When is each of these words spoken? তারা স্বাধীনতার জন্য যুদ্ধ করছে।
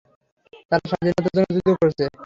তারা 0.69 0.85
স্বাধীনতার 0.89 1.25
জন্য 1.27 1.47
যুদ্ধ 1.55 1.69
করছে। 1.81 2.03